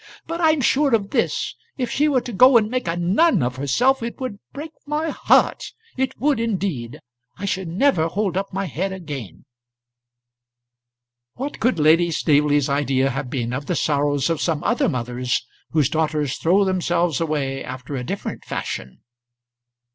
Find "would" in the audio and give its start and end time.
4.19-4.39, 6.19-6.39